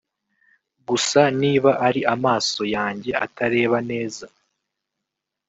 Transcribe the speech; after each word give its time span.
Gusa 0.87 1.21
niba 1.41 1.71
ari 1.87 2.01
amaso 2.15 2.61
yanjye 2.75 3.11
atareba 3.25 3.77
neza 3.89 4.25